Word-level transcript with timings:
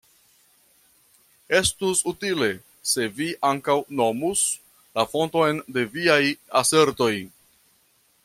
Estus 1.57 1.99
utile, 2.11 2.47
se 2.93 3.05
vi 3.19 3.27
ankaŭ 3.51 3.75
nomus 4.01 4.43
la 5.01 5.07
fonton 5.13 5.63
de 5.77 5.87
viaj 5.99 6.21
asertoj. 6.63 7.13